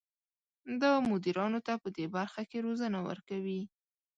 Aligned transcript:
دا 0.81 0.91
مدیرانو 1.09 1.59
ته 1.67 1.73
پدې 1.83 2.05
برخه 2.15 2.41
کې 2.49 2.57
روزنه 2.65 2.99
ورکوي. 3.07 3.61